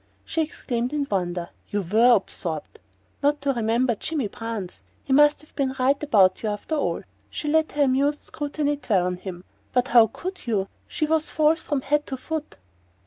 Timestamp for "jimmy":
3.93-4.27